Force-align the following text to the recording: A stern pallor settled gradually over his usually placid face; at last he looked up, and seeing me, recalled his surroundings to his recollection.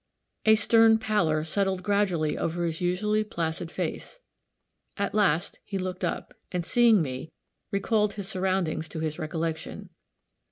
A 0.47 0.55
stern 0.55 0.97
pallor 0.97 1.43
settled 1.43 1.83
gradually 1.83 2.35
over 2.35 2.63
his 2.65 2.81
usually 2.81 3.23
placid 3.23 3.69
face; 3.69 4.19
at 4.97 5.13
last 5.13 5.59
he 5.63 5.77
looked 5.77 6.03
up, 6.03 6.33
and 6.51 6.65
seeing 6.65 7.03
me, 7.03 7.31
recalled 7.69 8.13
his 8.13 8.27
surroundings 8.27 8.89
to 8.89 8.99
his 8.99 9.19
recollection. 9.19 9.91